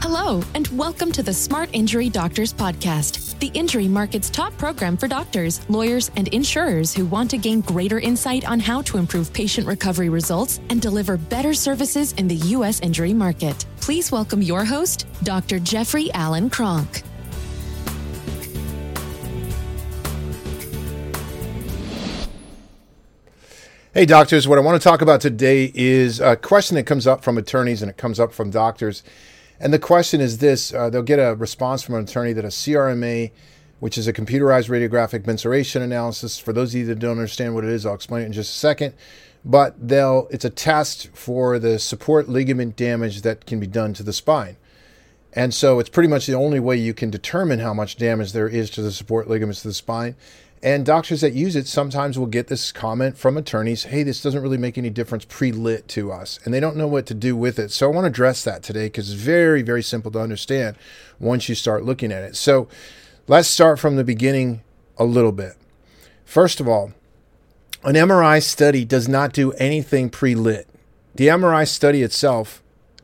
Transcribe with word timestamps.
Hello, 0.00 0.40
and 0.54 0.68
welcome 0.68 1.10
to 1.10 1.24
the 1.24 1.34
Smart 1.34 1.68
Injury 1.72 2.08
Doctors 2.08 2.54
Podcast, 2.54 3.36
the 3.40 3.48
injury 3.48 3.88
market's 3.88 4.30
top 4.30 4.56
program 4.56 4.96
for 4.96 5.08
doctors, 5.08 5.68
lawyers, 5.68 6.12
and 6.14 6.28
insurers 6.28 6.94
who 6.94 7.04
want 7.04 7.28
to 7.30 7.36
gain 7.36 7.62
greater 7.62 7.98
insight 7.98 8.48
on 8.48 8.60
how 8.60 8.80
to 8.82 8.96
improve 8.96 9.32
patient 9.32 9.66
recovery 9.66 10.08
results 10.08 10.60
and 10.70 10.80
deliver 10.80 11.16
better 11.16 11.52
services 11.52 12.12
in 12.12 12.28
the 12.28 12.36
U.S. 12.36 12.78
injury 12.80 13.12
market. 13.12 13.66
Please 13.80 14.12
welcome 14.12 14.40
your 14.40 14.64
host, 14.64 15.06
Dr. 15.24 15.58
Jeffrey 15.58 16.12
Allen 16.12 16.48
Cronk. 16.48 17.02
Hey, 23.94 24.06
doctors, 24.06 24.46
what 24.46 24.58
I 24.58 24.60
want 24.60 24.80
to 24.80 24.88
talk 24.88 25.02
about 25.02 25.20
today 25.20 25.72
is 25.74 26.20
a 26.20 26.36
question 26.36 26.76
that 26.76 26.84
comes 26.84 27.08
up 27.08 27.24
from 27.24 27.36
attorneys 27.36 27.82
and 27.82 27.90
it 27.90 27.96
comes 27.96 28.20
up 28.20 28.32
from 28.32 28.50
doctors. 28.50 29.02
And 29.60 29.72
the 29.72 29.78
question 29.78 30.20
is 30.20 30.38
this 30.38 30.72
uh, 30.72 30.90
they'll 30.90 31.02
get 31.02 31.18
a 31.18 31.34
response 31.34 31.82
from 31.82 31.96
an 31.96 32.04
attorney 32.04 32.32
that 32.32 32.44
a 32.44 32.48
CRMA, 32.48 33.32
which 33.80 33.98
is 33.98 34.06
a 34.06 34.12
computerized 34.12 34.68
radiographic 34.68 35.26
mensuration 35.26 35.82
analysis, 35.82 36.38
for 36.38 36.52
those 36.52 36.74
of 36.74 36.80
you 36.80 36.86
that 36.86 36.98
don't 36.98 37.12
understand 37.12 37.54
what 37.54 37.64
it 37.64 37.70
is, 37.70 37.84
I'll 37.84 37.94
explain 37.94 38.22
it 38.22 38.26
in 38.26 38.32
just 38.32 38.54
a 38.54 38.58
second. 38.58 38.94
But 39.44 39.88
they'll, 39.88 40.28
it's 40.30 40.44
a 40.44 40.50
test 40.50 41.08
for 41.14 41.58
the 41.58 41.78
support 41.78 42.28
ligament 42.28 42.76
damage 42.76 43.22
that 43.22 43.46
can 43.46 43.60
be 43.60 43.66
done 43.66 43.94
to 43.94 44.02
the 44.02 44.12
spine. 44.12 44.56
And 45.32 45.54
so 45.54 45.78
it's 45.78 45.88
pretty 45.88 46.08
much 46.08 46.26
the 46.26 46.34
only 46.34 46.58
way 46.58 46.76
you 46.76 46.94
can 46.94 47.10
determine 47.10 47.60
how 47.60 47.74
much 47.74 47.96
damage 47.96 48.32
there 48.32 48.48
is 48.48 48.70
to 48.70 48.82
the 48.82 48.90
support 48.90 49.28
ligaments 49.28 49.62
to 49.62 49.68
the 49.68 49.74
spine. 49.74 50.16
And 50.62 50.84
doctors 50.84 51.20
that 51.20 51.34
use 51.34 51.54
it 51.54 51.68
sometimes 51.68 52.18
will 52.18 52.26
get 52.26 52.48
this 52.48 52.72
comment 52.72 53.16
from 53.16 53.36
attorneys 53.36 53.84
hey, 53.84 54.02
this 54.02 54.22
doesn't 54.22 54.42
really 54.42 54.58
make 54.58 54.76
any 54.76 54.90
difference 54.90 55.24
pre 55.24 55.52
lit 55.52 55.86
to 55.88 56.10
us. 56.10 56.40
And 56.44 56.52
they 56.52 56.60
don't 56.60 56.76
know 56.76 56.88
what 56.88 57.06
to 57.06 57.14
do 57.14 57.36
with 57.36 57.58
it. 57.58 57.70
So 57.70 57.88
I 57.88 57.94
want 57.94 58.04
to 58.04 58.08
address 58.08 58.42
that 58.44 58.62
today 58.62 58.86
because 58.86 59.12
it's 59.12 59.20
very, 59.20 59.62
very 59.62 59.82
simple 59.82 60.10
to 60.12 60.20
understand 60.20 60.76
once 61.20 61.48
you 61.48 61.54
start 61.54 61.84
looking 61.84 62.12
at 62.12 62.24
it. 62.24 62.36
So 62.36 62.68
let's 63.28 63.48
start 63.48 63.78
from 63.78 63.96
the 63.96 64.04
beginning 64.04 64.62
a 64.96 65.04
little 65.04 65.32
bit. 65.32 65.54
First 66.24 66.60
of 66.60 66.68
all, 66.68 66.92
an 67.84 67.94
MRI 67.94 68.42
study 68.42 68.84
does 68.84 69.08
not 69.08 69.32
do 69.32 69.52
anything 69.52 70.10
pre 70.10 70.34
lit, 70.34 70.68
the 71.14 71.28
MRI 71.28 71.66
study 71.66 72.02
itself 72.02 72.62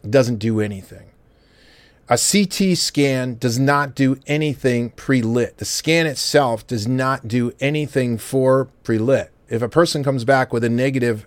doesn't 0.08 0.36
do 0.36 0.60
anything. 0.60 1.10
A 2.06 2.18
CT 2.18 2.76
scan 2.76 3.38
does 3.38 3.58
not 3.58 3.94
do 3.94 4.18
anything 4.26 4.90
pre 4.90 5.22
lit. 5.22 5.56
The 5.56 5.64
scan 5.64 6.06
itself 6.06 6.66
does 6.66 6.86
not 6.86 7.26
do 7.26 7.52
anything 7.60 8.18
for 8.18 8.66
pre 8.82 8.98
lit. 8.98 9.30
If 9.48 9.62
a 9.62 9.70
person 9.70 10.04
comes 10.04 10.24
back 10.24 10.52
with 10.52 10.64
a 10.64 10.68
negative 10.68 11.26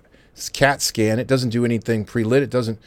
CAT 0.53 0.83
scan, 0.83 1.17
it 1.17 1.25
doesn't 1.25 1.50
do 1.50 1.66
anything 1.66 2.05
pre 2.05 2.23
lit. 2.23 2.44
It 2.44 2.52
doesn't, 2.52 2.80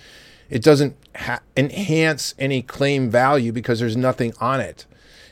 it 0.48 0.62
doesn't 0.62 0.94
ha- 1.16 1.40
enhance 1.56 2.32
any 2.38 2.62
claim 2.62 3.10
value 3.10 3.50
because 3.50 3.80
there's 3.80 3.96
nothing 3.96 4.34
on 4.40 4.60
it. 4.60 4.86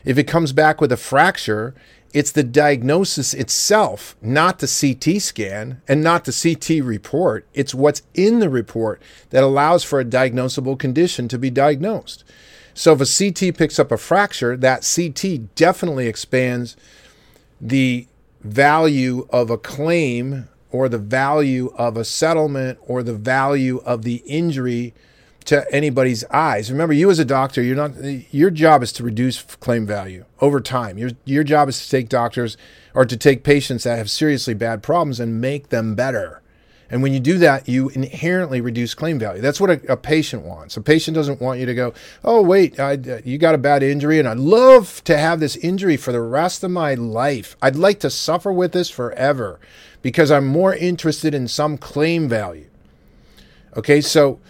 If 0.05 0.19
it 0.19 0.25
comes 0.25 0.53
back 0.53 0.81
with 0.81 0.91
a 0.91 0.97
fracture, 0.97 1.77
it's 2.15 2.33
the 2.33 2.43
diagnosis 2.43 3.35
itself, 3.35 4.17
not 4.23 4.61
the 4.61 4.67
CT 4.67 5.21
scan 5.21 5.83
and 5.87 6.03
not 6.03 6.25
the 6.25 6.33
CT 6.33 6.85
report. 6.85 7.47
It's 7.53 7.75
what's 7.75 8.03
in 8.15 8.39
the 8.39 8.49
report 8.49 9.03
that 9.31 9.45
allows 9.45 9.85
for 9.85 10.01
a 10.01 10.05
diagnosable 10.05 10.79
condition 10.79 11.29
to 11.29 11.39
be 11.39 11.51
diagnosed. 11.51 12.25
So 12.73 12.93
if 12.93 13.01
a 13.01 13.33
CT 13.33 13.57
picks 13.57 13.79
up 13.79 13.93
a 13.93 13.99
fracture, 13.99 14.57
that 14.57 14.89
CT 14.95 15.55
definitely 15.55 16.07
expands 16.07 16.77
the 17.61 18.07
value 18.41 19.27
of 19.31 19.51
a 19.51 19.59
claim 19.59 20.49
or 20.71 20.89
the 20.89 20.99
value 20.99 21.73
of 21.77 21.97
a 21.97 22.05
settlement 22.05 22.79
or 22.87 23.03
the 23.03 23.15
value 23.15 23.79
of 23.85 24.03
the 24.03 24.23
injury 24.27 24.95
to 25.49 25.67
anybody's 25.75 26.25
eyes. 26.27 26.71
Remember, 26.71 26.93
you 26.93 27.11
as 27.11 27.19
a 27.19 27.25
doctor, 27.25 27.63
you're 27.63 27.75
not 27.75 27.95
your 28.33 28.51
job 28.51 28.83
is 28.83 28.93
to 28.93 29.03
reduce 29.03 29.41
claim 29.43 29.87
value 29.87 30.27
over 30.43 30.61
time. 30.61 30.99
Your 30.99 31.11
your 31.25 31.43
job 31.43 31.71
is 31.71 31.83
to 31.83 31.91
take 31.91 32.11
doctors 32.11 32.59
or 32.95 33.07
to 33.07 33.17
take 33.17 33.45
patients 33.45 33.85
that 33.85 33.97
have 33.97 34.11
seriously 34.11 34.53
bad 34.53 34.83
problems 34.83 35.19
and 35.19 35.41
make 35.41 35.71
them 35.71 35.95
better. 35.95 36.43
And 36.91 37.03
when 37.03 37.15
you 37.15 37.21
do 37.21 37.39
that, 37.39 37.69
you 37.69 37.89
inherently 37.91 38.61
reduce 38.61 38.95
claim 38.95 39.19
value. 39.19 39.41
That's 39.41 39.61
what 39.61 39.71
a, 39.71 39.93
a 39.93 39.97
patient 39.97 40.43
wants. 40.43 40.77
A 40.77 40.81
patient 40.83 41.15
doesn't 41.15 41.41
want 41.41 41.61
you 41.61 41.67
to 41.67 41.75
go, 41.75 41.93
oh, 42.25 42.41
wait, 42.43 42.81
I, 42.81 42.95
uh, 42.95 43.21
you 43.25 43.37
got 43.37 43.55
a 43.55 43.59
bad 43.59 43.83
injury, 43.83 44.19
and 44.19 44.27
I'd 44.27 44.39
love 44.39 45.05
to 45.05 45.19
have 45.19 45.39
this 45.39 45.57
injury 45.57 45.99
for 45.99 46.13
the 46.13 46.23
rest 46.23 46.65
of 46.65 46.71
my 46.71 46.95
life. 46.95 47.59
I'd 47.61 47.77
like 47.77 48.01
to 48.01 48.11
suffer 48.11 48.51
with 48.51 48.73
this 48.73 48.89
forever 48.89 49.61
because 50.01 50.31
I'm 50.31 50.47
more 50.47 50.75
interested 50.75 51.35
in 51.35 51.47
some 51.47 51.77
claim 51.77 52.27
value. 52.27 52.71
Okay, 53.77 54.01
so 54.01 54.41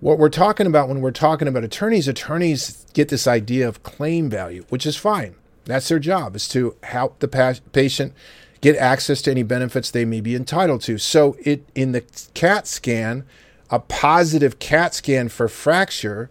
what 0.00 0.18
we're 0.18 0.28
talking 0.28 0.66
about 0.66 0.88
when 0.88 1.00
we're 1.00 1.10
talking 1.10 1.48
about 1.48 1.64
attorneys, 1.64 2.06
attorneys 2.06 2.86
get 2.92 3.08
this 3.08 3.26
idea 3.26 3.66
of 3.66 3.82
claim 3.82 4.30
value, 4.30 4.64
which 4.68 4.86
is 4.86 4.96
fine. 4.96 5.34
That's 5.64 5.88
their 5.88 5.98
job, 5.98 6.36
is 6.36 6.48
to 6.48 6.76
help 6.82 7.18
the 7.18 7.28
pa- 7.28 7.54
patient 7.72 8.14
get 8.60 8.76
access 8.76 9.22
to 9.22 9.30
any 9.30 9.42
benefits 9.42 9.90
they 9.90 10.04
may 10.04 10.20
be 10.20 10.34
entitled 10.34 10.82
to. 10.82 10.98
So 10.98 11.36
it 11.40 11.68
in 11.74 11.92
the 11.92 12.02
CAT 12.34 12.66
scan, 12.66 13.24
a 13.70 13.80
positive 13.80 14.58
CAT 14.58 14.94
scan 14.94 15.28
for 15.28 15.48
fracture 15.48 16.30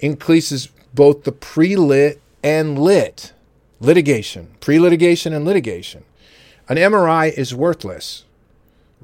increases 0.00 0.68
both 0.92 1.24
the 1.24 1.32
pre-lit 1.32 2.20
and 2.42 2.78
lit 2.78 3.32
litigation, 3.80 4.54
pre-litigation 4.60 5.32
and 5.32 5.44
litigation. 5.44 6.04
An 6.68 6.76
MRI 6.76 7.32
is 7.32 7.54
worthless 7.54 8.24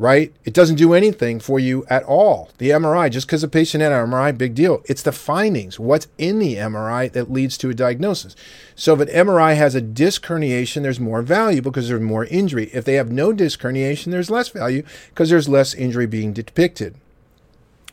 right? 0.00 0.33
It 0.47 0.55
doesn't 0.55 0.77
do 0.77 0.94
anything 0.94 1.41
for 1.41 1.61
you 1.61 1.84
at 1.91 2.03
all. 2.05 2.49
The 2.56 2.71
MRI, 2.71 3.11
just 3.11 3.27
because 3.27 3.43
a 3.43 3.49
patient 3.49 3.83
had 3.83 3.93
an 3.93 4.09
MRI, 4.09 4.37
big 4.37 4.55
deal. 4.55 4.83
It's 4.87 5.03
the 5.03 5.12
findings, 5.12 5.78
what's 5.78 6.09
in 6.16 6.38
the 6.38 6.55
MRI 6.55 7.12
that 7.12 7.31
leads 7.31 7.59
to 7.59 7.69
a 7.69 7.75
diagnosis. 7.75 8.34
So 8.75 8.94
if 8.94 9.00
an 9.00 9.09
MRI 9.09 9.56
has 9.56 9.75
a 9.75 9.83
disc 9.83 10.25
herniation, 10.25 10.81
there's 10.81 10.99
more 10.99 11.21
value 11.21 11.61
because 11.61 11.91
there's 11.91 12.00
more 12.00 12.25
injury. 12.25 12.71
If 12.72 12.87
they 12.87 12.94
have 12.94 13.12
no 13.12 13.34
disc 13.34 13.61
herniation, 13.61 14.11
there's 14.11 14.31
less 14.31 14.49
value 14.49 14.84
because 15.11 15.28
there's 15.28 15.50
less 15.50 15.75
injury 15.75 16.06
being 16.06 16.32
depicted. 16.32 16.94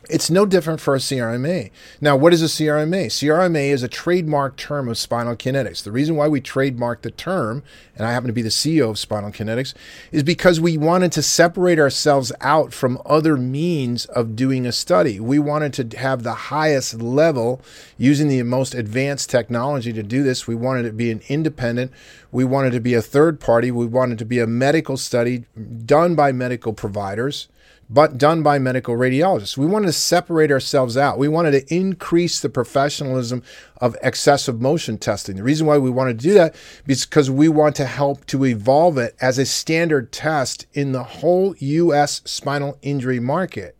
It's 0.08 0.30
no 0.30 0.46
different 0.46 0.80
for 0.80 0.94
a 0.94 0.98
CRMA. 0.98 1.70
Now, 2.00 2.16
what 2.16 2.32
is 2.32 2.42
a 2.42 2.46
CRMA? 2.46 3.06
CRMA 3.06 3.70
is 3.70 3.82
a 3.82 3.88
trademark 3.88 4.56
term 4.56 4.88
of 4.88 4.96
spinal 4.96 5.36
kinetics. 5.36 5.82
The 5.82 5.92
reason 5.92 6.16
why 6.16 6.28
we 6.28 6.40
trademarked 6.40 7.02
the 7.02 7.10
term, 7.10 7.62
and 7.96 8.06
I 8.06 8.12
happen 8.12 8.28
to 8.28 8.32
be 8.32 8.42
the 8.42 8.48
CEO 8.48 8.90
of 8.90 8.98
Spinal 8.98 9.30
Kinetics, 9.30 9.74
is 10.12 10.22
because 10.22 10.60
we 10.60 10.78
wanted 10.78 11.12
to 11.12 11.22
separate 11.22 11.78
ourselves 11.78 12.32
out 12.40 12.72
from 12.72 13.02
other 13.04 13.36
means 13.36 14.06
of 14.06 14.36
doing 14.36 14.66
a 14.66 14.72
study. 14.72 15.20
We 15.20 15.38
wanted 15.38 15.90
to 15.90 15.98
have 15.98 16.22
the 16.22 16.34
highest 16.34 17.02
level 17.02 17.60
using 17.96 18.28
the 18.28 18.42
most 18.44 18.74
advanced 18.74 19.30
technology 19.30 19.92
to 19.92 20.02
do 20.02 20.22
this. 20.22 20.46
We 20.46 20.54
wanted 20.54 20.84
to 20.84 20.92
be 20.92 21.10
an 21.10 21.22
independent, 21.28 21.92
we 22.30 22.44
wanted 22.44 22.72
to 22.72 22.80
be 22.80 22.94
a 22.94 23.02
third 23.02 23.40
party, 23.40 23.70
we 23.70 23.86
wanted 23.86 24.18
to 24.18 24.24
be 24.24 24.38
a 24.38 24.46
medical 24.46 24.96
study 24.96 25.44
done 25.84 26.14
by 26.14 26.32
medical 26.32 26.72
providers 26.72 27.48
but 27.90 28.18
done 28.18 28.42
by 28.42 28.58
medical 28.58 28.94
radiologists. 28.94 29.56
We 29.56 29.66
wanted 29.66 29.86
to 29.86 29.92
separate 29.92 30.50
ourselves 30.50 30.96
out. 30.96 31.18
We 31.18 31.28
wanted 31.28 31.52
to 31.52 31.74
increase 31.74 32.40
the 32.40 32.50
professionalism 32.50 33.42
of 33.78 33.96
excessive 34.02 34.60
motion 34.60 34.98
testing. 34.98 35.36
The 35.36 35.42
reason 35.42 35.66
why 35.66 35.78
we 35.78 35.90
wanted 35.90 36.18
to 36.18 36.28
do 36.28 36.34
that 36.34 36.54
is 36.86 37.06
because 37.06 37.30
we 37.30 37.48
want 37.48 37.76
to 37.76 37.86
help 37.86 38.26
to 38.26 38.44
evolve 38.44 38.98
it 38.98 39.16
as 39.20 39.38
a 39.38 39.46
standard 39.46 40.12
test 40.12 40.66
in 40.74 40.92
the 40.92 41.02
whole 41.02 41.54
US 41.58 42.20
spinal 42.24 42.78
injury 42.82 43.20
market. 43.20 43.74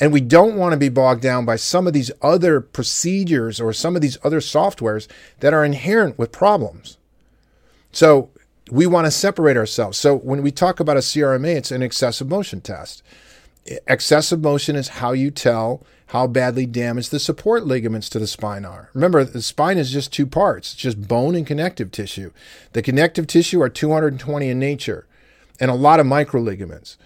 And 0.00 0.12
we 0.12 0.22
don't 0.22 0.56
want 0.56 0.72
to 0.72 0.78
be 0.78 0.88
bogged 0.88 1.20
down 1.20 1.44
by 1.44 1.56
some 1.56 1.86
of 1.86 1.92
these 1.92 2.10
other 2.22 2.60
procedures 2.60 3.60
or 3.60 3.72
some 3.72 3.94
of 3.94 4.02
these 4.02 4.16
other 4.24 4.40
softwares 4.40 5.06
that 5.40 5.52
are 5.52 5.64
inherent 5.64 6.18
with 6.18 6.32
problems. 6.32 6.96
So 7.92 8.30
we 8.70 8.86
want 8.86 9.06
to 9.06 9.10
separate 9.10 9.56
ourselves. 9.56 9.98
So 9.98 10.16
when 10.16 10.42
we 10.42 10.50
talk 10.50 10.80
about 10.80 10.96
a 10.96 11.00
CRMA, 11.00 11.56
it's 11.56 11.70
an 11.70 11.82
excessive 11.82 12.28
motion 12.28 12.60
test. 12.60 13.02
Excessive 13.86 14.40
motion 14.40 14.76
is 14.76 14.88
how 14.88 15.12
you 15.12 15.30
tell 15.30 15.84
how 16.06 16.26
badly 16.26 16.66
damaged 16.66 17.10
the 17.10 17.20
support 17.20 17.64
ligaments 17.66 18.08
to 18.10 18.18
the 18.18 18.26
spine 18.26 18.64
are. 18.64 18.90
Remember, 18.94 19.22
the 19.22 19.42
spine 19.42 19.78
is 19.78 19.92
just 19.92 20.12
two 20.12 20.26
parts. 20.26 20.72
It's 20.72 20.82
just 20.82 21.06
bone 21.06 21.34
and 21.36 21.46
connective 21.46 21.90
tissue. 21.90 22.32
The 22.72 22.82
connective 22.82 23.26
tissue 23.26 23.60
are 23.62 23.68
220 23.68 24.48
in 24.48 24.58
nature 24.58 25.06
and 25.60 25.70
a 25.70 25.74
lot 25.74 26.00
of 26.00 26.06
micro 26.06 26.40
ligaments. 26.40 26.96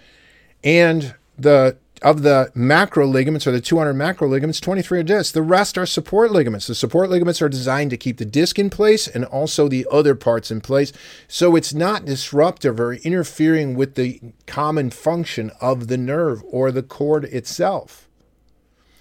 And 0.62 1.14
the 1.36 1.76
of 2.04 2.22
the 2.22 2.52
macro 2.54 3.06
ligaments 3.06 3.46
or 3.46 3.50
the 3.50 3.62
200 3.62 3.94
macro 3.94 4.28
ligaments, 4.28 4.60
23 4.60 5.00
are 5.00 5.02
discs. 5.02 5.32
The 5.32 5.40
rest 5.40 5.78
are 5.78 5.86
support 5.86 6.30
ligaments. 6.30 6.66
The 6.66 6.74
support 6.74 7.08
ligaments 7.08 7.40
are 7.40 7.48
designed 7.48 7.90
to 7.90 7.96
keep 7.96 8.18
the 8.18 8.26
disc 8.26 8.58
in 8.58 8.68
place 8.68 9.08
and 9.08 9.24
also 9.24 9.68
the 9.68 9.86
other 9.90 10.14
parts 10.14 10.50
in 10.50 10.60
place. 10.60 10.92
So 11.28 11.56
it's 11.56 11.72
not 11.72 12.04
disruptive 12.04 12.78
or 12.78 12.92
interfering 12.92 13.74
with 13.74 13.94
the 13.94 14.20
common 14.46 14.90
function 14.90 15.50
of 15.62 15.88
the 15.88 15.96
nerve 15.96 16.42
or 16.46 16.70
the 16.70 16.82
cord 16.82 17.24
itself. 17.24 18.06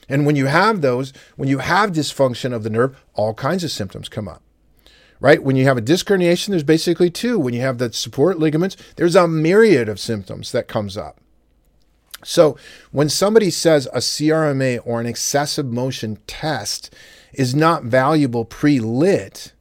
And 0.08 0.26
when 0.26 0.38
you 0.38 0.46
have 0.46 0.80
those, 0.80 1.12
when 1.36 1.50
you 1.50 1.58
have 1.58 1.92
dysfunction 1.92 2.54
of 2.54 2.64
the 2.64 2.70
nerve, 2.70 2.98
all 3.16 3.34
kinds 3.34 3.66
of 3.66 3.72
symptoms 3.72 4.10
come 4.10 4.30
up 4.30 4.42
right? 5.20 5.42
When 5.42 5.56
you 5.56 5.64
have 5.64 5.78
a 5.78 5.82
disc 5.82 6.06
herniation, 6.08 6.50
there's 6.50 6.64
basically 6.64 7.10
two. 7.10 7.40
When 7.40 7.54
you 7.54 7.62
have 7.62 7.78
the 7.78 7.94
support 7.94 8.40
ligaments, 8.40 8.76
there's 8.98 9.16
a 9.16 9.26
myriad 9.26 9.88
of 9.88 9.98
symptoms 9.98 10.52
that 10.52 10.68
comes 10.68 10.98
up. 10.98 11.22
So 12.24 12.58
when 12.92 13.10
somebody 13.10 13.50
says 13.50 13.88
a 13.88 13.98
CRMA 13.98 14.80
or 14.86 15.00
an 15.00 15.06
excessive 15.06 15.66
motion 15.66 16.18
test 16.28 16.94
is 17.34 17.56
not 17.56 17.84
valuable 17.84 18.46
pre 18.46 18.80
lit, 18.80 19.54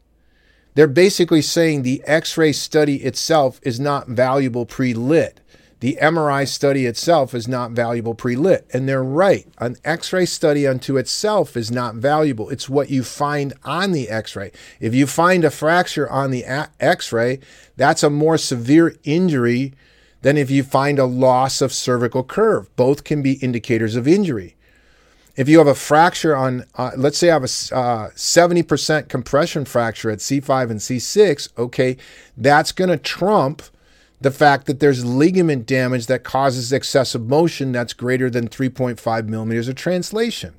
they're 0.75 0.87
basically 0.87 1.43
saying 1.43 1.82
the 1.82 2.03
x 2.06 2.37
ray 2.38 2.53
study 2.53 2.97
itself 2.97 3.61
is 3.62 3.79
not 3.79 4.09
valuable 4.09 4.67
pre 4.67 4.94
lit. 4.94 5.41
The 5.81 5.99
MRI 6.00 6.47
study 6.47 6.87
itself 6.87 7.35
is 7.35 7.49
not 7.49 7.73
valuable 7.73 8.14
pre 8.14 8.37
lit. 8.37 8.69
And 8.73 8.88
they're 8.88 9.03
right. 9.03 9.49
An 9.59 9.76
x 9.85 10.12
ray 10.12 10.26
study 10.26 10.64
unto 10.64 10.97
itself 10.97 11.56
is 11.56 11.73
not 11.73 11.97
valuable. 11.97 12.49
It's 12.50 12.69
what 12.69 12.88
you 12.88 13.03
find 13.03 13.53
on 13.64 13.91
the 13.91 14.09
x 14.09 14.37
ray. 14.37 14.53
If 14.79 14.94
you 14.94 15.09
find 15.09 15.44
a 15.44 15.50
fracture 15.50 16.09
on 16.09 16.31
the 16.31 16.44
x 16.44 17.12
ray, 17.12 17.41
that's 17.76 18.05
a 18.05 18.11
more 18.11 18.38
severe 18.38 18.94
injury 19.03 19.75
than 20.22 20.36
if 20.36 20.50
you 20.50 20.62
find 20.62 20.98
a 20.98 21.04
loss 21.04 21.60
of 21.60 21.72
cervical 21.72 22.24
curve. 22.24 22.74
Both 22.76 23.04
can 23.04 23.22
be 23.22 23.34
indicators 23.34 23.94
of 23.96 24.08
injury. 24.08 24.56
If 25.34 25.48
you 25.48 25.58
have 25.58 25.66
a 25.66 25.74
fracture 25.74 26.36
on, 26.36 26.64
uh, 26.76 26.90
let's 26.96 27.19
say 27.19 27.30
I 27.30 27.34
have 27.34 27.42
a 27.42 27.74
uh, 27.74 28.10
70% 28.10 29.08
compression 29.08 29.64
fracture 29.64 30.10
at 30.10 30.19
C5 30.19 30.70
and 30.70 30.80
C6, 30.80 31.48
okay, 31.58 31.96
that's 32.36 32.72
going 32.72 32.90
to 32.90 32.98
trump 32.98 33.62
the 34.20 34.30
fact 34.30 34.66
that 34.66 34.78
there's 34.78 35.04
ligament 35.04 35.66
damage 35.66 36.06
that 36.06 36.22
causes 36.22 36.72
excessive 36.72 37.26
motion 37.26 37.72
that's 37.72 37.92
greater 37.92 38.30
than 38.30 38.48
3.5 38.48 39.26
millimeters 39.26 39.68
of 39.68 39.75
translation, 39.75 40.54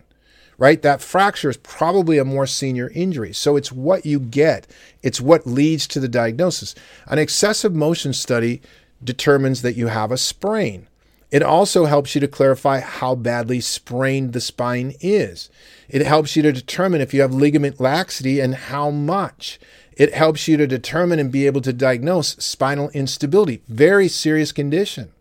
right? 0.57 0.81
That 0.81 1.01
fracture 1.01 1.51
is 1.51 1.57
probably 1.57 2.17
a 2.17 2.25
more 2.25 2.47
senior 2.47 2.89
injury. 2.93 3.31
So 3.31 3.55
it's 3.55 3.71
what 3.71 4.05
you 4.05 4.19
get, 4.19 4.67
it's 5.01 5.21
what 5.21 5.47
leads 5.47 5.87
to 5.87 5.99
the 5.99 6.09
diagnosis. 6.09 6.75
An 7.07 7.19
excessive 7.19 7.73
motion 7.73 8.11
study 8.11 8.61
determines 9.03 9.61
that 9.61 9.75
you 9.75 9.87
have 9.87 10.11
a 10.11 10.17
sprain. 10.17 10.87
It 11.33 11.41
also 11.41 11.85
helps 11.85 12.13
you 12.13 12.21
to 12.21 12.27
clarify 12.27 12.79
how 12.79 13.15
badly 13.15 13.59
sprained 13.59 14.33
the 14.33 14.39
spine 14.39 14.93
is. 15.01 15.49
It 15.89 16.05
helps 16.05 16.35
you 16.35 16.43
to 16.43 16.51
determine 16.51 17.01
if 17.01 17.11
you 17.11 17.21
have 17.21 17.33
ligament 17.33 17.79
laxity 17.79 18.39
and 18.39 18.53
how 18.53 18.91
much. 18.91 19.59
It 19.97 20.13
helps 20.13 20.47
you 20.47 20.57
to 20.57 20.67
determine 20.67 21.17
and 21.17 21.31
be 21.31 21.47
able 21.47 21.61
to 21.61 21.73
diagnose 21.73 22.35
spinal 22.35 22.89
instability, 22.91 23.63
very 23.67 24.07
serious 24.07 24.51
condition. 24.51 25.11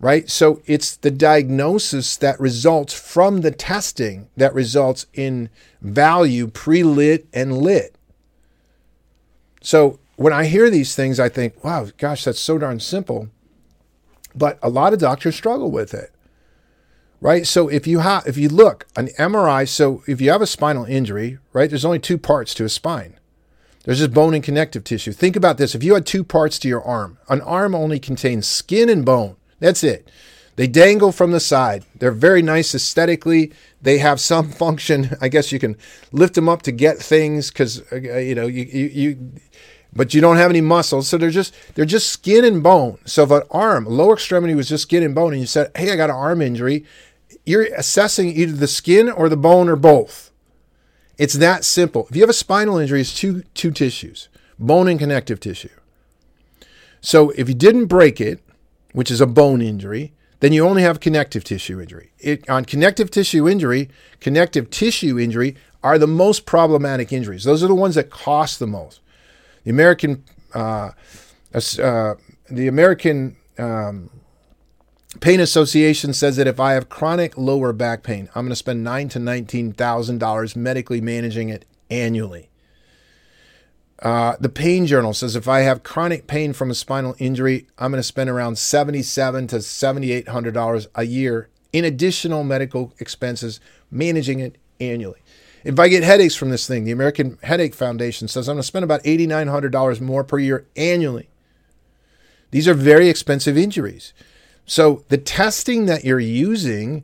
Right? 0.00 0.28
So 0.28 0.60
it's 0.66 0.96
the 0.96 1.12
diagnosis 1.12 2.16
that 2.16 2.40
results 2.40 2.92
from 2.92 3.42
the 3.42 3.52
testing 3.52 4.28
that 4.36 4.54
results 4.54 5.06
in 5.14 5.50
value 5.80 6.48
pre 6.48 6.82
lit 6.82 7.28
and 7.32 7.58
lit. 7.58 7.96
So 9.62 10.00
when 10.16 10.32
I 10.32 10.44
hear 10.44 10.70
these 10.70 10.94
things, 10.94 11.18
I 11.18 11.28
think, 11.28 11.62
wow, 11.64 11.88
gosh, 11.98 12.24
that's 12.24 12.38
so 12.38 12.58
darn 12.58 12.80
simple. 12.80 13.28
But 14.34 14.58
a 14.62 14.68
lot 14.68 14.92
of 14.92 14.98
doctors 14.98 15.36
struggle 15.36 15.70
with 15.70 15.94
it. 15.94 16.10
Right? 17.20 17.46
So 17.46 17.68
if 17.68 17.86
you 17.86 18.00
have 18.00 18.26
if 18.26 18.36
you 18.36 18.48
look 18.50 18.86
an 18.96 19.08
MRI, 19.18 19.66
so 19.66 20.02
if 20.06 20.20
you 20.20 20.30
have 20.30 20.42
a 20.42 20.46
spinal 20.46 20.84
injury, 20.84 21.38
right, 21.52 21.70
there's 21.70 21.84
only 21.84 21.98
two 21.98 22.18
parts 22.18 22.52
to 22.54 22.64
a 22.64 22.68
spine. 22.68 23.18
There's 23.84 23.98
just 23.98 24.12
bone 24.12 24.34
and 24.34 24.42
connective 24.42 24.84
tissue. 24.84 25.12
Think 25.12 25.36
about 25.36 25.56
this. 25.58 25.74
If 25.74 25.82
you 25.82 25.94
had 25.94 26.06
two 26.06 26.24
parts 26.24 26.58
to 26.60 26.68
your 26.68 26.82
arm, 26.82 27.18
an 27.28 27.40
arm 27.42 27.74
only 27.74 27.98
contains 27.98 28.46
skin 28.46 28.88
and 28.88 29.04
bone. 29.04 29.36
That's 29.58 29.84
it. 29.84 30.10
They 30.56 30.66
dangle 30.66 31.12
from 31.12 31.32
the 31.32 31.40
side. 31.40 31.84
They're 31.98 32.12
very 32.12 32.40
nice 32.40 32.74
aesthetically. 32.74 33.52
They 33.82 33.98
have 33.98 34.20
some 34.20 34.50
function. 34.52 35.16
I 35.20 35.28
guess 35.28 35.52
you 35.52 35.58
can 35.58 35.76
lift 36.12 36.34
them 36.34 36.48
up 36.48 36.62
to 36.62 36.72
get 36.72 36.98
things 36.98 37.50
because 37.50 37.82
uh, 37.92 37.96
you 37.96 38.34
know 38.34 38.46
you, 38.46 38.64
you, 38.64 38.86
you 38.86 39.32
but 39.94 40.14
you 40.14 40.20
don't 40.20 40.36
have 40.36 40.50
any 40.50 40.60
muscles. 40.60 41.08
So 41.08 41.18
they're 41.18 41.30
just 41.30 41.54
they're 41.74 41.84
just 41.84 42.08
skin 42.08 42.44
and 42.44 42.62
bone. 42.62 42.98
So 43.04 43.22
if 43.24 43.30
an 43.30 43.42
arm, 43.50 43.86
lower 43.86 44.14
extremity 44.14 44.54
was 44.54 44.68
just 44.68 44.82
skin 44.82 45.02
and 45.02 45.14
bone, 45.14 45.32
and 45.32 45.40
you 45.40 45.46
said, 45.46 45.70
"Hey, 45.76 45.92
I 45.92 45.96
got 45.96 46.10
an 46.10 46.16
arm 46.16 46.42
injury," 46.42 46.84
you're 47.44 47.64
assessing 47.74 48.28
either 48.28 48.52
the 48.52 48.66
skin 48.66 49.08
or 49.08 49.28
the 49.28 49.36
bone 49.36 49.68
or 49.68 49.76
both. 49.76 50.30
It's 51.16 51.34
that 51.34 51.64
simple. 51.64 52.06
If 52.10 52.16
you 52.16 52.22
have 52.22 52.30
a 52.30 52.34
spinal 52.34 52.78
injury, 52.78 53.00
it's 53.00 53.14
two 53.14 53.42
two 53.54 53.70
tissues, 53.70 54.28
bone 54.58 54.88
and 54.88 54.98
connective 54.98 55.40
tissue. 55.40 55.68
So 57.00 57.30
if 57.30 57.48
you 57.48 57.54
didn't 57.54 57.86
break 57.86 58.20
it, 58.20 58.40
which 58.92 59.10
is 59.10 59.20
a 59.20 59.26
bone 59.26 59.60
injury, 59.60 60.12
then 60.40 60.52
you 60.52 60.66
only 60.66 60.82
have 60.82 61.00
connective 61.00 61.44
tissue 61.44 61.80
injury. 61.80 62.12
It, 62.18 62.48
on 62.48 62.64
connective 62.64 63.10
tissue 63.10 63.48
injury, 63.48 63.90
connective 64.20 64.70
tissue 64.70 65.18
injury 65.18 65.56
are 65.82 65.98
the 65.98 66.06
most 66.06 66.46
problematic 66.46 67.12
injuries. 67.12 67.44
Those 67.44 67.62
are 67.62 67.68
the 67.68 67.74
ones 67.74 67.94
that 67.94 68.10
cost 68.10 68.58
the 68.58 68.66
most. 68.66 69.00
The 69.64 69.70
American, 69.70 70.24
uh, 70.54 70.90
uh, 71.54 72.14
the 72.50 72.68
American 72.68 73.36
um, 73.58 74.10
Pain 75.20 75.40
Association 75.40 76.12
says 76.12 76.36
that 76.36 76.46
if 76.46 76.60
I 76.60 76.72
have 76.72 76.88
chronic 76.88 77.36
lower 77.38 77.72
back 77.72 78.02
pain, 78.02 78.28
I'm 78.34 78.44
going 78.44 78.50
to 78.50 78.56
spend 78.56 78.84
nine 78.84 79.08
to 79.10 79.18
nineteen 79.18 79.72
thousand 79.72 80.18
dollars 80.18 80.54
medically 80.54 81.00
managing 81.00 81.48
it 81.48 81.64
annually. 81.90 82.50
Uh, 84.02 84.36
the 84.38 84.48
Pain 84.48 84.86
Journal 84.86 85.14
says 85.14 85.34
if 85.34 85.48
I 85.48 85.60
have 85.60 85.82
chronic 85.82 86.26
pain 86.26 86.52
from 86.52 86.70
a 86.70 86.74
spinal 86.74 87.14
injury, 87.18 87.68
I'm 87.78 87.90
going 87.90 88.00
to 88.00 88.02
spend 88.02 88.28
around 88.28 88.58
seventy-seven 88.58 89.46
to 89.46 89.62
seventy-eight 89.62 90.28
hundred 90.28 90.52
dollars 90.52 90.88
a 90.94 91.04
year 91.04 91.48
in 91.72 91.84
additional 91.84 92.44
medical 92.44 92.92
expenses 92.98 93.60
managing 93.90 94.40
it 94.40 94.58
annually. 94.78 95.22
If 95.64 95.78
I 95.78 95.88
get 95.88 96.02
headaches 96.02 96.36
from 96.36 96.50
this 96.50 96.66
thing, 96.66 96.84
the 96.84 96.92
American 96.92 97.38
Headache 97.42 97.74
Foundation 97.74 98.28
says 98.28 98.48
I'm 98.48 98.56
going 98.56 98.62
to 98.62 98.66
spend 98.66 98.84
about 98.84 99.02
$8,900 99.02 100.00
more 100.00 100.22
per 100.22 100.38
year 100.38 100.66
annually. 100.76 101.28
These 102.50 102.68
are 102.68 102.74
very 102.74 103.08
expensive 103.08 103.56
injuries. 103.56 104.12
So 104.66 105.04
the 105.08 105.18
testing 105.18 105.86
that 105.86 106.04
you're 106.04 106.20
using 106.20 107.02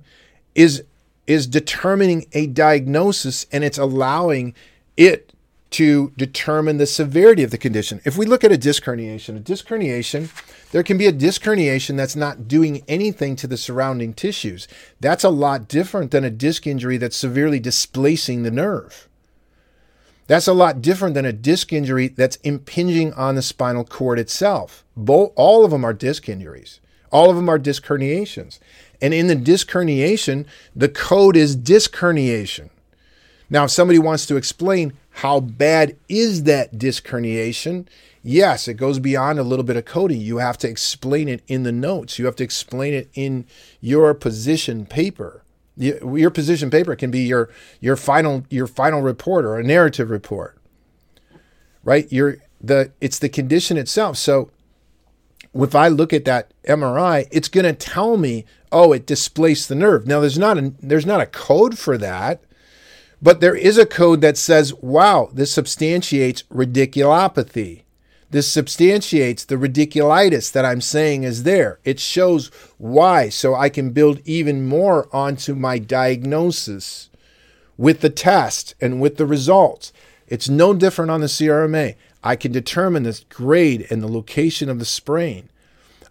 is 0.55 0.85
is 1.27 1.47
determining 1.47 2.27
a 2.33 2.47
diagnosis 2.49 3.47
and 3.53 3.63
it's 3.63 3.79
allowing 3.79 4.55
it 4.97 5.33
to 5.71 6.13
determine 6.17 6.79
the 6.79 6.87
severity 6.87 7.43
of 7.43 7.51
the 7.51 7.59
condition. 7.59 8.01
If 8.05 8.17
we 8.17 8.27
look 8.27 8.43
at 8.43 8.53
a 8.53 8.59
disc 8.59 8.85
herniation, 8.85 9.37
a 9.37 9.41
disc 9.41 9.67
herniation, 9.69 10.31
there 10.73 10.83
can 10.83 10.99
be 10.99 11.07
a 11.07 11.13
disc 11.13 11.43
herniation 11.43 11.97
that's 11.97 12.17
not 12.17 12.49
doing 12.49 12.83
anything 12.89 13.37
to 13.37 13.47
the 13.47 13.57
surrounding 13.57 14.13
tissues. 14.13 14.67
That's 14.99 15.25
a 15.25 15.31
lot 15.31 15.69
different 15.69 16.11
than 16.11 16.25
a 16.25 16.31
disc 16.31 16.67
injury 16.67 16.97
that's 16.97 17.17
severely 17.17 17.61
displacing 17.61 18.43
the 18.43 18.51
nerve. 18.51 19.09
That's 20.27 20.49
a 20.49 20.53
lot 20.53 20.81
different 20.81 21.15
than 21.15 21.25
a 21.25 21.33
disc 21.33 21.73
injury 21.73 22.09
that's 22.09 22.37
impinging 22.37 23.13
on 23.15 23.35
the 23.35 23.43
spinal 23.43 23.85
cord 23.85 24.19
itself. 24.19 24.85
Both, 24.97 25.33
all 25.35 25.65
of 25.65 25.73
them 25.73 25.85
are 25.85 25.93
disc 25.93 26.29
injuries. 26.29 26.81
All 27.11 27.31
of 27.31 27.37
them 27.37 27.49
are 27.49 27.59
disc 27.59 27.85
herniations. 27.87 28.61
And 29.03 29.13
in 29.13 29.27
the 29.27 29.35
disc 29.35 29.69
herniation, 29.71 30.47
the 30.75 30.89
code 30.89 31.37
is 31.37 31.57
disc 31.57 31.97
herniation. 31.97 32.71
Now, 33.49 33.65
if 33.65 33.73
somebody 33.73 33.99
wants 33.99 34.27
to 34.27 34.37
explain 34.37 34.93
how 35.11 35.41
bad 35.41 35.97
is 36.09 36.45
that 36.45 36.79
disc 36.79 37.07
herniation, 37.09 37.87
yes, 38.23 38.69
it 38.69 38.75
goes 38.75 38.99
beyond 38.99 39.39
a 39.39 39.43
little 39.43 39.65
bit 39.65 39.77
of 39.77 39.85
coding. 39.85 40.21
You 40.21 40.39
have 40.39 40.59
to 40.59 40.69
explain 40.69 41.29
it 41.29 41.43
in 41.47 41.65
the 41.65 41.73
notes. 41.73 42.19
You 42.19 42.27
have 42.27 42.37
to 42.37 42.45
explain 42.45 42.95
it 42.95 43.11
in 43.15 43.47
your 43.81 44.15
position 44.15 44.87
paper. 44.87 45.43
Your 45.77 46.31
position 46.31 46.71
paper 46.71 46.95
can 46.95 47.11
be 47.11 47.21
your 47.21 47.49
your 47.81 47.97
final 47.97 48.45
your 48.51 48.67
final 48.67 49.01
report 49.01 49.45
or 49.45 49.59
a 49.59 49.63
narrative 49.63 50.11
report. 50.11 50.59
Right? 51.83 52.11
Your 52.13 52.37
the 52.61 52.93
it's 53.01 53.19
the 53.19 53.31
condition 53.31 53.79
itself. 53.79 54.19
So 54.19 54.51
if 55.55 55.75
I 55.75 55.89
look 55.89 56.13
at 56.13 56.27
that 56.27 56.53
MRI, 56.65 57.27
it's 57.31 57.49
going 57.49 57.65
to 57.65 57.73
tell 57.73 58.17
me, 58.17 58.45
oh, 58.71 58.93
it 58.93 59.07
displaced 59.07 59.69
the 59.69 59.75
nerve. 59.75 60.07
Now 60.07 60.21
there's 60.21 60.39
not 60.39 60.59
a 60.59 60.73
there's 60.81 61.07
not 61.07 61.21
a 61.21 61.27
code 61.27 61.79
for 61.79 61.97
that. 61.99 62.43
But 63.23 63.41
there 63.41 63.55
is 63.55 63.77
a 63.77 63.85
code 63.85 64.23
that 64.23 64.39
says, 64.39 64.73
wow, 64.75 65.29
this 65.33 65.53
substantiates 65.53 66.43
radiculopathy. 66.45 67.83
This 68.31 68.51
substantiates 68.51 69.45
the 69.45 69.57
radiculitis 69.57 70.53
that 70.53 70.65
I'm 70.65 70.81
saying 70.81 71.25
is 71.25 71.43
there. 71.43 71.81
It 71.85 72.01
shows 72.01 72.51
why, 72.79 73.29
so 73.29 73.55
I 73.55 73.69
can 73.69 73.91
build 73.91 74.21
even 74.25 74.67
more 74.67 75.09
onto 75.15 75.55
my 75.55 75.79
diagnosis 75.79 77.11
with 77.77 78.01
the 78.01 78.11
test 78.11 78.75
and 78.81 79.01
with 79.01 79.17
the 79.17 79.27
results. 79.27 79.93
It's 80.27 80.49
no 80.49 80.73
different 80.73 81.11
on 81.11 81.21
the 81.21 81.27
CRMA. 81.27 81.97
I 82.23 82.37
can 82.37 82.53
determine 82.53 83.03
the 83.03 83.21
grade 83.29 83.87
and 83.91 84.03
the 84.03 84.09
location 84.09 84.71
of 84.71 84.79
the 84.79 84.85
sprain. 84.85 85.51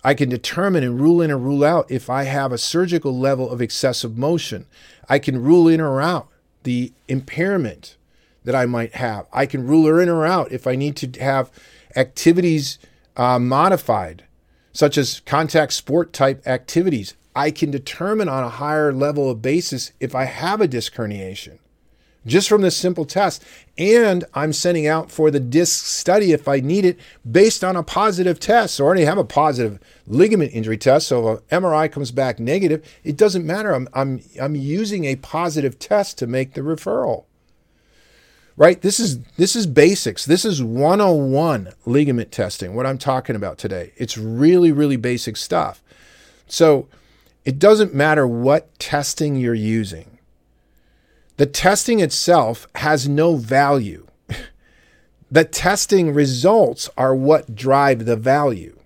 I 0.03 0.13
can 0.13 0.29
determine 0.29 0.83
and 0.83 0.99
rule 0.99 1.21
in 1.21 1.31
or 1.31 1.37
rule 1.37 1.63
out 1.63 1.89
if 1.89 2.09
I 2.09 2.23
have 2.23 2.51
a 2.51 2.57
surgical 2.57 3.17
level 3.17 3.49
of 3.49 3.61
excessive 3.61 4.17
motion. 4.17 4.65
I 5.07 5.19
can 5.19 5.41
rule 5.41 5.67
in 5.67 5.81
or 5.81 6.01
out 6.01 6.29
the 6.63 6.93
impairment 7.07 7.95
that 8.43 8.55
I 8.55 8.65
might 8.65 8.95
have. 8.95 9.27
I 9.31 9.45
can 9.45 9.67
rule 9.67 9.85
her 9.85 10.01
in 10.01 10.09
or 10.09 10.25
out 10.25 10.51
if 10.51 10.65
I 10.65 10.75
need 10.75 10.95
to 10.97 11.19
have 11.21 11.51
activities 11.95 12.79
uh, 13.17 13.39
modified, 13.39 14.23
such 14.71 14.97
as 14.97 15.21
contact 15.21 15.73
sport 15.73 16.13
type 16.13 16.47
activities. 16.47 17.15
I 17.35 17.51
can 17.51 17.71
determine 17.71 18.29
on 18.29 18.43
a 18.43 18.49
higher 18.49 18.91
level 18.91 19.29
of 19.29 19.41
basis 19.41 19.91
if 19.99 20.15
I 20.15 20.25
have 20.25 20.61
a 20.61 20.67
disc 20.67 20.93
herniation. 20.95 21.59
Just 22.25 22.49
from 22.49 22.61
this 22.61 22.75
simple 22.75 23.05
test. 23.05 23.43
And 23.77 24.25
I'm 24.33 24.53
sending 24.53 24.87
out 24.87 25.09
for 25.11 25.31
the 25.31 25.39
disc 25.39 25.85
study 25.85 26.31
if 26.31 26.47
I 26.47 26.59
need 26.59 26.85
it 26.85 26.99
based 27.29 27.63
on 27.63 27.75
a 27.75 27.83
positive 27.83 28.39
test. 28.39 28.75
So 28.75 28.83
I 28.83 28.87
already 28.87 29.05
have 29.05 29.17
a 29.17 29.23
positive 29.23 29.79
ligament 30.05 30.51
injury 30.53 30.77
test. 30.77 31.07
So 31.07 31.29
if 31.29 31.51
an 31.51 31.63
MRI 31.63 31.91
comes 31.91 32.11
back 32.11 32.39
negative, 32.39 32.85
it 33.03 33.17
doesn't 33.17 33.45
matter. 33.45 33.73
I'm, 33.73 33.87
I'm, 33.93 34.21
I'm 34.39 34.55
using 34.55 35.05
a 35.05 35.15
positive 35.15 35.79
test 35.79 36.17
to 36.19 36.27
make 36.27 36.53
the 36.53 36.61
referral. 36.61 37.25
Right? 38.57 38.81
This 38.81 38.99
is 38.99 39.19
this 39.37 39.55
is 39.55 39.65
basics. 39.65 40.25
This 40.25 40.43
is 40.43 40.61
101 40.61 41.71
ligament 41.85 42.33
testing, 42.33 42.75
what 42.75 42.85
I'm 42.85 42.97
talking 42.97 43.37
about 43.37 43.57
today. 43.57 43.93
It's 43.95 44.17
really, 44.17 44.73
really 44.73 44.97
basic 44.97 45.37
stuff. 45.37 45.81
So 46.45 46.89
it 47.45 47.57
doesn't 47.57 47.93
matter 47.93 48.27
what 48.27 48.77
testing 48.77 49.37
you're 49.37 49.53
using 49.53 50.18
the 51.39 51.45
testing 51.45 52.01
itself 52.01 52.67
has 52.75 53.07
no 53.07 53.37
value. 53.37 54.05
the 55.31 55.45
testing 55.45 56.13
results 56.13 56.89
are 56.97 57.15
what 57.15 57.55
drive 57.55 58.03
the 58.03 58.17
value. 58.17 58.77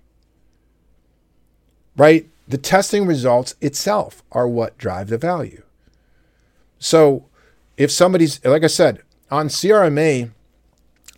Right? 1.96 2.28
The 2.46 2.56
testing 2.56 3.08
results 3.08 3.56
itself 3.60 4.22
are 4.30 4.46
what 4.46 4.78
drive 4.78 5.08
the 5.08 5.18
value. 5.18 5.64
So 6.78 7.24
if 7.76 7.90
somebody's, 7.90 8.42
like 8.44 8.62
I 8.62 8.68
said, 8.68 9.00
on 9.32 9.48
CRMA, 9.48 10.30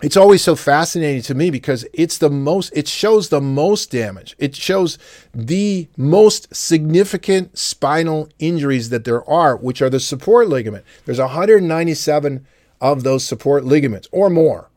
it's 0.03 0.17
always 0.17 0.43
so 0.43 0.55
fascinating 0.55 1.23
to 1.23 1.35
me 1.35 1.51
because 1.51 1.87
it's 1.95 2.19
the 2.19 2.29
most 2.29 2.71
it 2.75 2.87
shows 2.87 3.29
the 3.29 3.41
most 3.41 3.91
damage. 3.91 4.37
It 4.39 4.55
shows 4.55 4.99
the 5.35 5.89
most 5.97 6.55
significant 6.55 7.57
spinal 7.57 8.29
injuries 8.39 8.91
that 8.91 9.05
there 9.05 9.29
are 9.29 9.57
which 9.57 9.81
are 9.81 9.91
the 9.91 10.01
support 10.01 10.49
ligament. 10.49 10.85
There's 11.05 11.19
197 11.19 12.47
of 12.81 13.03
those 13.05 13.25
support 13.25 13.65
ligaments 13.65 14.09
or 14.13 14.29
more 14.29 14.69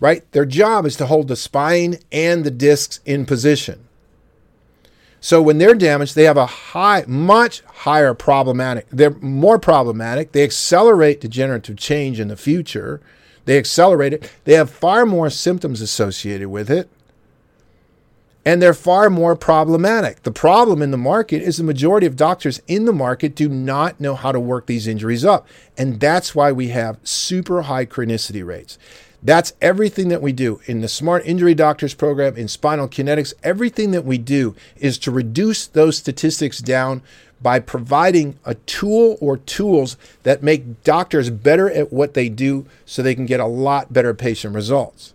right? 0.00 0.30
Their 0.32 0.46
job 0.46 0.86
is 0.86 0.96
to 0.96 1.06
hold 1.06 1.28
the 1.28 1.36
spine 1.36 1.98
and 2.10 2.42
the 2.42 2.50
discs 2.50 3.00
in 3.04 3.26
position. 3.26 3.86
So 5.20 5.42
when 5.42 5.58
they're 5.58 5.74
damaged 5.74 6.14
they 6.14 6.24
have 6.24 6.38
a 6.38 6.46
high 6.46 7.04
much 7.06 7.62
higher 7.66 8.14
problematic 8.14 8.86
they're 8.90 9.10
more 9.10 9.58
problematic. 9.58 10.32
They 10.32 10.42
accelerate 10.42 11.20
degenerative 11.20 11.76
change 11.76 12.18
in 12.18 12.28
the 12.28 12.36
future 12.36 13.02
they 13.44 13.58
accelerate 13.58 14.12
it. 14.12 14.30
They 14.44 14.54
have 14.54 14.70
far 14.70 15.06
more 15.06 15.30
symptoms 15.30 15.80
associated 15.80 16.48
with 16.48 16.70
it. 16.70 16.88
And 18.44 18.62
they're 18.62 18.72
far 18.72 19.10
more 19.10 19.36
problematic. 19.36 20.22
The 20.22 20.32
problem 20.32 20.80
in 20.80 20.92
the 20.92 20.96
market 20.96 21.42
is 21.42 21.58
the 21.58 21.64
majority 21.64 22.06
of 22.06 22.16
doctors 22.16 22.62
in 22.66 22.86
the 22.86 22.92
market 22.92 23.34
do 23.34 23.50
not 23.50 24.00
know 24.00 24.14
how 24.14 24.32
to 24.32 24.40
work 24.40 24.64
these 24.66 24.86
injuries 24.86 25.26
up. 25.26 25.46
And 25.76 26.00
that's 26.00 26.34
why 26.34 26.50
we 26.50 26.68
have 26.68 26.98
super 27.02 27.62
high 27.62 27.84
chronicity 27.84 28.44
rates. 28.44 28.78
That's 29.22 29.52
everything 29.60 30.08
that 30.08 30.22
we 30.22 30.32
do 30.32 30.60
in 30.64 30.80
the 30.80 30.88
Smart 30.88 31.26
Injury 31.26 31.54
Doctors 31.54 31.92
program, 31.92 32.36
in 32.36 32.48
Spinal 32.48 32.88
Kinetics. 32.88 33.34
Everything 33.42 33.90
that 33.90 34.04
we 34.04 34.16
do 34.16 34.54
is 34.76 34.98
to 34.98 35.10
reduce 35.10 35.66
those 35.66 35.98
statistics 35.98 36.60
down 36.60 37.02
by 37.42 37.58
providing 37.58 38.38
a 38.44 38.54
tool 38.54 39.18
or 39.20 39.36
tools 39.36 39.96
that 40.22 40.42
make 40.42 40.82
doctors 40.84 41.30
better 41.30 41.70
at 41.70 41.92
what 41.92 42.14
they 42.14 42.28
do 42.28 42.66
so 42.84 43.02
they 43.02 43.14
can 43.14 43.26
get 43.26 43.40
a 43.40 43.46
lot 43.46 43.92
better 43.92 44.14
patient 44.14 44.54
results. 44.54 45.14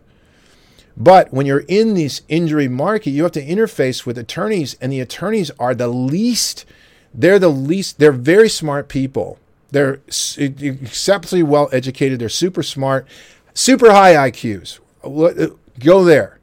But 0.97 1.33
when 1.33 1.45
you're 1.45 1.65
in 1.67 1.93
this 1.93 2.21
injury 2.29 2.67
market, 2.67 3.11
you 3.11 3.23
have 3.23 3.31
to 3.33 3.45
interface 3.45 4.05
with 4.05 4.17
attorneys, 4.17 4.75
and 4.79 4.91
the 4.91 5.01
attorneys 5.01 5.51
are 5.59 5.75
the 5.75 5.87
least, 5.87 6.65
they're 7.13 7.39
the 7.39 7.49
least, 7.49 7.99
they're 7.99 8.11
very 8.11 8.49
smart 8.49 8.87
people. 8.87 9.37
They're 9.71 9.99
exceptionally 10.47 11.43
well 11.43 11.69
educated, 11.71 12.19
they're 12.19 12.29
super 12.29 12.63
smart, 12.63 13.07
super 13.55 13.91
high 13.91 14.13
IQs. 14.29 14.79
Uh, 15.03 15.55
go 15.79 16.03
there. 16.03 16.39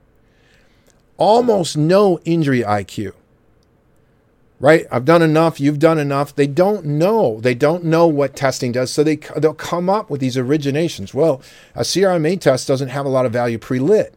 Almost 1.16 1.76
no 1.76 2.18
injury 2.24 2.62
IQ 2.62 3.12
right? 4.62 4.86
I've 4.92 5.04
done 5.04 5.22
enough, 5.22 5.58
you've 5.58 5.80
done 5.80 5.98
enough. 5.98 6.34
They 6.36 6.46
don't 6.46 6.86
know. 6.86 7.40
They 7.40 7.52
don't 7.52 7.82
know 7.82 8.06
what 8.06 8.36
testing 8.36 8.70
does. 8.70 8.92
So 8.92 9.02
they, 9.02 9.16
they'll 9.16 9.54
come 9.54 9.90
up 9.90 10.08
with 10.08 10.20
these 10.20 10.36
originations. 10.36 11.12
Well, 11.12 11.42
a 11.74 11.80
CRMA 11.80 12.40
test 12.40 12.68
doesn't 12.68 12.88
have 12.88 13.04
a 13.04 13.10
lot 13.10 13.26
of 13.26 13.32
value 13.32 13.58
pre 13.58 13.80
lit. 13.80 14.14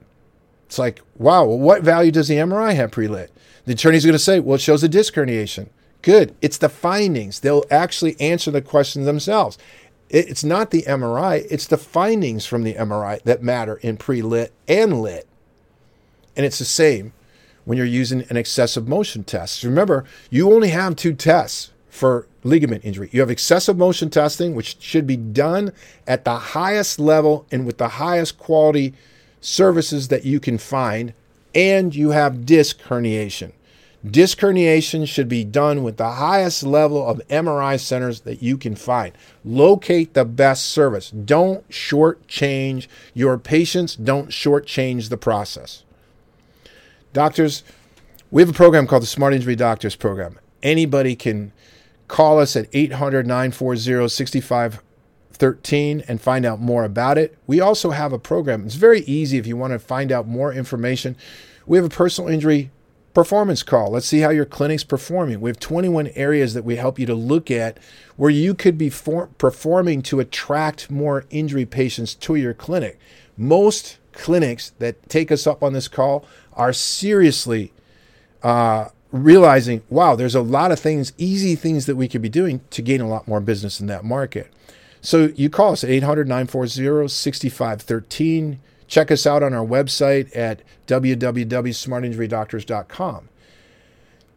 It's 0.67 0.77
like, 0.77 1.01
wow, 1.17 1.45
well, 1.45 1.57
what 1.57 1.81
value 1.81 2.11
does 2.11 2.27
the 2.27 2.35
MRI 2.35 2.75
have 2.75 2.91
pre 2.91 3.07
lit? 3.07 3.31
The 3.65 3.73
attorney's 3.73 4.05
going 4.05 4.13
to 4.13 4.19
say, 4.19 4.39
well, 4.39 4.55
it 4.55 4.61
shows 4.61 4.83
a 4.83 4.87
disc 4.87 5.15
herniation. 5.15 5.69
Good. 6.03 6.35
It's 6.43 6.59
the 6.59 6.69
findings. 6.69 7.39
They'll 7.39 7.65
actually 7.71 8.15
answer 8.21 8.51
the 8.51 8.61
questions 8.61 9.07
themselves. 9.07 9.57
It's 10.09 10.43
not 10.43 10.71
the 10.71 10.83
MRI, 10.83 11.47
it's 11.49 11.67
the 11.67 11.77
findings 11.77 12.45
from 12.45 12.63
the 12.63 12.75
MRI 12.75 13.21
that 13.23 13.41
matter 13.41 13.77
in 13.77 13.97
pre 13.97 14.21
lit 14.21 14.53
and 14.67 15.01
lit. 15.01 15.27
And 16.35 16.45
it's 16.45 16.59
the 16.59 16.65
same 16.65 17.13
when 17.63 17.77
you're 17.77 17.87
using 17.87 18.23
an 18.29 18.37
excessive 18.37 18.87
motion 18.87 19.23
test. 19.23 19.63
Remember, 19.63 20.05
you 20.29 20.53
only 20.53 20.69
have 20.69 20.95
two 20.95 21.13
tests 21.13 21.71
for 21.89 22.27
ligament 22.43 22.85
injury. 22.85 23.09
You 23.11 23.21
have 23.21 23.31
excessive 23.31 23.77
motion 23.77 24.09
testing, 24.09 24.53
which 24.53 24.77
should 24.79 25.07
be 25.07 25.17
done 25.17 25.71
at 26.05 26.25
the 26.25 26.35
highest 26.35 26.99
level 26.99 27.47
and 27.51 27.65
with 27.65 27.77
the 27.77 27.87
highest 27.87 28.37
quality 28.37 28.93
services 29.41 30.09
that 30.09 30.25
you 30.25 30.39
can 30.39 30.57
find, 30.57 31.13
and 31.53 31.95
you 31.95 32.11
have 32.11 32.45
disc 32.45 32.81
herniation. 32.83 33.53
Disc 34.05 34.39
herniation 34.39 35.07
should 35.07 35.27
be 35.27 35.43
done 35.43 35.81
with 35.81 35.97
the 35.97 36.11
highest 36.11 36.63
level 36.63 37.07
of 37.07 37.21
MRI 37.29 37.79
centers 37.79 38.21
that 38.21 38.43
you 38.43 38.57
can 38.57 38.75
find. 38.75 39.13
Locate 39.43 40.13
the 40.13 40.25
best 40.25 40.65
service. 40.65 41.09
Don't 41.09 41.67
shortchange 41.69 42.87
your 43.13 43.37
patients. 43.37 43.95
Don't 43.95 44.29
shortchange 44.29 45.09
the 45.09 45.17
process. 45.17 45.83
Doctors, 47.13 47.63
we 48.29 48.41
have 48.41 48.49
a 48.49 48.53
program 48.53 48.85
called 48.85 49.01
the 49.01 49.07
Smart 49.07 49.33
Injury 49.33 49.55
Doctors 49.55 49.95
Program. 49.95 50.37
Anybody 50.61 51.15
can 51.15 51.51
call 52.07 52.39
us 52.39 52.55
at 52.55 52.67
800 52.73 53.25
940 53.25 54.09
6513 54.09 56.03
and 56.07 56.21
find 56.21 56.45
out 56.45 56.59
more 56.59 56.83
about 56.83 57.17
it. 57.17 57.37
We 57.47 57.59
also 57.59 57.91
have 57.91 58.13
a 58.13 58.19
program. 58.19 58.65
It's 58.65 58.75
very 58.75 59.01
easy 59.01 59.37
if 59.37 59.47
you 59.47 59.57
want 59.57 59.73
to 59.73 59.79
find 59.79 60.11
out 60.11 60.27
more 60.27 60.53
information. 60.53 61.15
We 61.65 61.77
have 61.77 61.85
a 61.85 61.89
personal 61.89 62.29
injury 62.29 62.69
performance 63.15 63.63
call. 63.63 63.89
Let's 63.91 64.05
see 64.05 64.19
how 64.19 64.29
your 64.29 64.45
clinic's 64.45 64.83
performing. 64.83 65.41
We 65.41 65.49
have 65.49 65.59
21 65.59 66.09
areas 66.09 66.53
that 66.53 66.65
we 66.65 66.75
help 66.75 66.99
you 66.99 67.07
to 67.07 67.15
look 67.15 67.49
at 67.49 67.79
where 68.17 68.29
you 68.29 68.53
could 68.53 68.77
be 68.77 68.91
for- 68.91 69.27
performing 69.39 70.03
to 70.03 70.19
attract 70.19 70.91
more 70.91 71.25
injury 71.31 71.65
patients 71.65 72.13
to 72.13 72.35
your 72.35 72.53
clinic. 72.53 72.99
Most 73.37 73.97
clinics 74.11 74.71
that 74.79 75.09
take 75.09 75.31
us 75.31 75.47
up 75.47 75.63
on 75.63 75.73
this 75.73 75.87
call 75.87 76.25
are 76.53 76.73
seriously 76.73 77.73
uh, 78.43 78.89
realizing, 79.11 79.81
wow, 79.89 80.15
there's 80.15 80.35
a 80.35 80.41
lot 80.41 80.71
of 80.71 80.79
things, 80.79 81.13
easy 81.17 81.55
things 81.55 81.85
that 81.85 81.95
we 81.95 82.07
could 82.07 82.21
be 82.21 82.29
doing 82.29 82.61
to 82.69 82.81
gain 82.81 83.01
a 83.01 83.07
lot 83.07 83.27
more 83.27 83.39
business 83.39 83.79
in 83.79 83.87
that 83.87 84.03
market. 84.03 84.51
So 85.01 85.31
you 85.35 85.49
call 85.49 85.71
us 85.71 85.83
at 85.85 85.89
800 85.89 86.27
940 86.27 87.07
6513. 87.07 88.59
Check 88.87 89.11
us 89.11 89.25
out 89.25 89.43
on 89.43 89.53
our 89.53 89.65
website 89.65 90.35
at 90.35 90.61
www.smartinjurydoctors.com. 90.87 93.29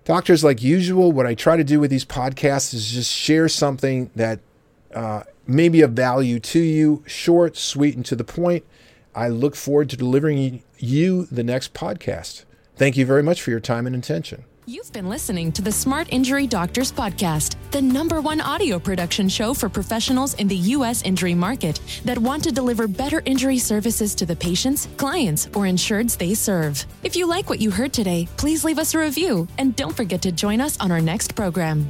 Doctors, 0.04 0.42
like 0.42 0.62
usual, 0.62 1.12
what 1.12 1.26
I 1.26 1.34
try 1.34 1.58
to 1.58 1.64
do 1.64 1.80
with 1.80 1.90
these 1.90 2.06
podcasts 2.06 2.72
is 2.72 2.90
just 2.90 3.12
share 3.12 3.46
something 3.48 4.10
that 4.16 4.40
uh, 4.94 5.24
may 5.46 5.68
be 5.68 5.82
of 5.82 5.92
value 5.92 6.40
to 6.40 6.60
you, 6.60 7.04
short, 7.06 7.58
sweet, 7.58 7.94
and 7.94 8.06
to 8.06 8.16
the 8.16 8.24
point. 8.24 8.64
I 9.14 9.28
look 9.28 9.54
forward 9.54 9.90
to 9.90 9.96
delivering 9.96 10.62
you 10.78 11.26
the 11.26 11.42
next 11.42 11.74
podcast. 11.74 12.44
Thank 12.76 12.96
you 12.96 13.04
very 13.04 13.22
much 13.22 13.42
for 13.42 13.50
your 13.50 13.60
time 13.60 13.86
and 13.86 13.94
attention. 13.94 14.44
You've 14.68 14.92
been 14.92 15.08
listening 15.08 15.50
to 15.52 15.62
the 15.62 15.72
Smart 15.72 16.12
Injury 16.12 16.46
Doctors 16.46 16.92
Podcast, 16.92 17.56
the 17.70 17.80
number 17.80 18.20
one 18.20 18.42
audio 18.42 18.78
production 18.78 19.26
show 19.26 19.54
for 19.54 19.70
professionals 19.70 20.34
in 20.34 20.46
the 20.46 20.56
U.S. 20.76 21.00
injury 21.00 21.34
market 21.34 21.80
that 22.04 22.18
want 22.18 22.44
to 22.44 22.52
deliver 22.52 22.86
better 22.86 23.22
injury 23.24 23.56
services 23.56 24.14
to 24.16 24.26
the 24.26 24.36
patients, 24.36 24.86
clients, 24.98 25.46
or 25.46 25.64
insureds 25.64 26.18
they 26.18 26.34
serve. 26.34 26.84
If 27.02 27.16
you 27.16 27.26
like 27.26 27.48
what 27.48 27.62
you 27.62 27.70
heard 27.70 27.94
today, 27.94 28.28
please 28.36 28.62
leave 28.62 28.78
us 28.78 28.92
a 28.92 28.98
review 28.98 29.48
and 29.56 29.74
don't 29.74 29.96
forget 29.96 30.20
to 30.20 30.32
join 30.32 30.60
us 30.60 30.78
on 30.80 30.92
our 30.92 31.00
next 31.00 31.34
program. 31.34 31.88